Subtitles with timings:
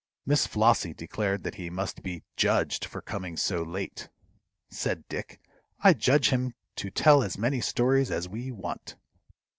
[0.25, 4.09] Miss Flossie declared that he must be "judged" for coming so late.
[4.71, 5.39] Said Dick,
[5.81, 8.95] "I judge him to tell as many stories as we want."